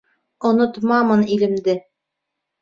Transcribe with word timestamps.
Онотмамын 0.47 1.21
илемде. 1.33 1.75